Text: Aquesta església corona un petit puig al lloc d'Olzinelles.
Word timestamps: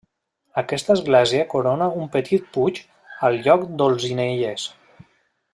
Aquesta 0.61 0.91
església 0.99 1.43
corona 1.51 1.91
un 1.99 2.09
petit 2.17 2.49
puig 2.57 2.81
al 3.29 3.39
lloc 3.45 3.71
d'Olzinelles. 3.83 4.69